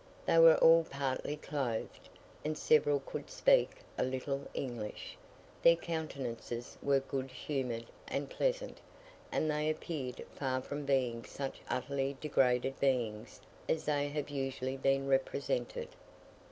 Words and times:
They 0.25 0.39
were 0.39 0.57
all 0.57 0.83
partly 0.89 1.35
clothed, 1.37 2.09
and 2.43 2.57
several 2.57 3.01
could 3.01 3.29
speak 3.29 3.69
a 3.99 4.03
little 4.03 4.47
English: 4.55 5.15
their 5.61 5.75
countenances 5.75 6.75
were 6.81 7.01
good 7.01 7.29
humoured 7.29 7.85
and 8.07 8.27
pleasant, 8.27 8.79
and 9.31 9.47
they 9.47 9.69
appeared 9.69 10.25
far 10.33 10.59
from 10.61 10.85
being 10.87 11.23
such 11.23 11.61
utterly 11.69 12.17
degraded 12.19 12.79
beings 12.79 13.41
as 13.69 13.85
they 13.85 14.07
have 14.09 14.31
usually 14.31 14.75
been 14.75 15.07
represented. 15.07 15.89